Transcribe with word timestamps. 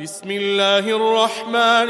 بسم 0.00 0.30
الله 0.30 0.78
الرحمن 0.78 1.88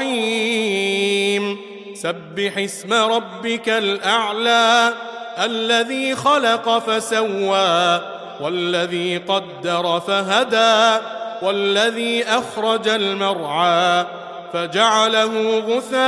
الرحيم. 0.00 1.56
سبح 1.94 2.58
اسم 2.58 2.92
ربك 2.92 3.68
الأعلى 3.68 4.94
الذي 5.44 6.14
خلق 6.14 6.78
فسوى 6.78 8.00
والذي 8.40 9.16
قدر 9.16 10.00
فهدى 10.00 11.04
والذي 11.42 12.24
أخرج 12.24 12.88
المرعى 12.88 14.06
فجعله 14.52 15.58
غثاء 15.68 15.98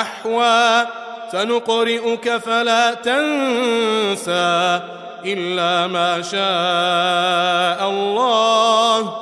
أحوى. 0.00 0.86
سنقرئك 1.32 2.36
فلا 2.36 2.94
تنسى 2.94 4.80
إلا 5.24 5.86
ما 5.86 6.22
شاء 6.22 7.90
الله. 7.90 9.21